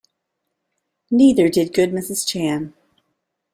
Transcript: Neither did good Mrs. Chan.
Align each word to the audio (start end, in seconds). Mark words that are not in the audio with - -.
Neither 1.11 1.47
did 1.47 1.75
good 1.75 1.91
Mrs. 1.91 2.25
Chan. 2.25 2.73